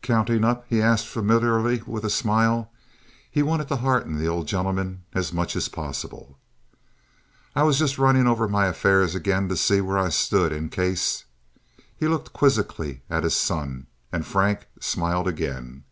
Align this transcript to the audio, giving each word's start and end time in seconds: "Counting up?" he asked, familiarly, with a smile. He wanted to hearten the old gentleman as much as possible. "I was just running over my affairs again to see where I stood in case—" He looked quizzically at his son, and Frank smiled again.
"Counting 0.00 0.44
up?" 0.44 0.64
he 0.66 0.80
asked, 0.80 1.06
familiarly, 1.06 1.82
with 1.86 2.06
a 2.06 2.08
smile. 2.08 2.70
He 3.30 3.42
wanted 3.42 3.68
to 3.68 3.76
hearten 3.76 4.16
the 4.18 4.26
old 4.26 4.48
gentleman 4.48 5.02
as 5.12 5.30
much 5.30 5.54
as 5.54 5.68
possible. 5.68 6.38
"I 7.54 7.64
was 7.64 7.78
just 7.80 7.98
running 7.98 8.26
over 8.26 8.48
my 8.48 8.64
affairs 8.64 9.14
again 9.14 9.46
to 9.50 9.58
see 9.58 9.82
where 9.82 9.98
I 9.98 10.08
stood 10.08 10.52
in 10.52 10.70
case—" 10.70 11.26
He 11.94 12.08
looked 12.08 12.32
quizzically 12.32 13.02
at 13.10 13.24
his 13.24 13.36
son, 13.36 13.86
and 14.10 14.24
Frank 14.26 14.68
smiled 14.80 15.28
again. 15.28 15.84